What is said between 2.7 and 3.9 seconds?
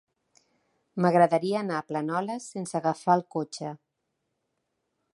agafar el cotxe.